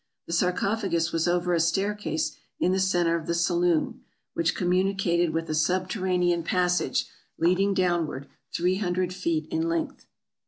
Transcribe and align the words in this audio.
The 0.25 0.33
sarcophagus 0.33 1.11
was 1.11 1.27
over 1.27 1.53
a 1.53 1.59
staircase 1.59 2.35
in 2.59 2.71
the 2.71 2.79
center 2.79 3.15
of 3.15 3.27
the 3.27 3.35
saloon, 3.35 4.01
which 4.33 4.55
communicated 4.55 5.29
with 5.31 5.47
a 5.47 5.53
subterranean 5.53 6.41
passage, 6.41 7.05
leading 7.37 7.75
downward, 7.75 8.27
three 8.51 8.77
hun 8.77 8.93
dred 8.93 9.13
feet 9.13 9.47
in 9.51 9.69
length. 9.69 10.07